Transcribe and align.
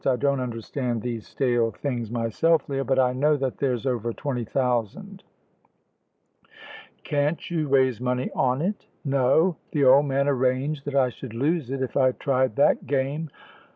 I 0.07 0.15
don't 0.15 0.39
understand 0.39 0.99
these 1.01 1.27
stale 1.27 1.69
things 1.71 2.09
myself, 2.09 2.63
Leah, 2.67 2.83
but 2.83 2.97
I 2.99 3.13
know 3.13 3.37
that 3.37 3.57
there's 3.59 3.85
over 3.85 4.11
twenty 4.13 4.43
thousand." 4.43 5.21
"Can't 7.03 7.51
you 7.51 7.67
raise 7.67 8.01
money 8.01 8.31
on 8.33 8.63
it?" 8.63 8.87
"No; 9.05 9.57
the 9.73 9.83
old 9.83 10.07
man 10.07 10.27
arranged 10.27 10.85
that 10.85 10.95
I 10.95 11.09
should 11.09 11.35
lose 11.35 11.69
it 11.69 11.83
if 11.83 11.95
I 11.95 12.13
tried 12.13 12.55
that 12.55 12.87
game. 12.87 13.29